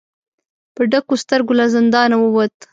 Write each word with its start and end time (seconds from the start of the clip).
په 0.75 0.81
ډکو 0.91 1.15
سترګو 1.23 1.53
له 1.59 1.65
زندانه 1.75 2.15
ووت. 2.19 2.55